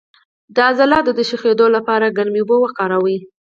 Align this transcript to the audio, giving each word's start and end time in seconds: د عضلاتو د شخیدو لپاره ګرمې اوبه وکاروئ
د 0.55 0.57
عضلاتو 0.69 1.11
د 1.15 1.19
شخیدو 1.29 1.65
لپاره 1.75 2.13
ګرمې 2.17 2.41
اوبه 2.43 2.55
وکاروئ 2.59 3.17